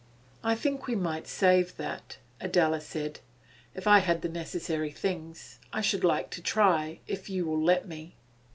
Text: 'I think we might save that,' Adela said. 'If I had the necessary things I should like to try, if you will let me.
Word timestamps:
'I 0.43 0.55
think 0.55 0.87
we 0.87 0.95
might 0.95 1.27
save 1.27 1.77
that,' 1.77 2.17
Adela 2.39 2.81
said. 2.81 3.19
'If 3.75 3.85
I 3.85 3.99
had 3.99 4.23
the 4.23 4.29
necessary 4.29 4.89
things 4.89 5.59
I 5.71 5.81
should 5.81 6.03
like 6.03 6.31
to 6.31 6.41
try, 6.41 7.01
if 7.05 7.29
you 7.29 7.45
will 7.45 7.63
let 7.63 7.87
me. 7.87 8.15